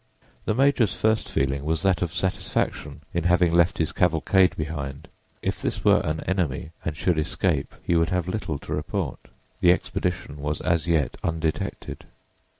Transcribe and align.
The 0.45 0.55
major's 0.55 0.95
first 0.95 1.29
feeling 1.29 1.63
was 1.63 1.83
that 1.83 2.01
of 2.01 2.11
satisfaction 2.11 3.01
in 3.13 3.25
having 3.25 3.53
left 3.53 3.77
his 3.77 3.91
cavalcade 3.91 4.57
behind; 4.57 5.07
if 5.43 5.61
this 5.61 5.85
were 5.85 5.99
an 5.99 6.21
enemy 6.21 6.71
and 6.83 6.97
should 6.97 7.19
escape 7.19 7.75
he 7.83 7.95
would 7.95 8.09
have 8.09 8.27
little 8.27 8.57
to 8.57 8.73
report. 8.73 9.19
The 9.59 9.71
expedition 9.71 10.37
was 10.41 10.59
as 10.59 10.87
yet 10.87 11.17
undetected. 11.23 12.05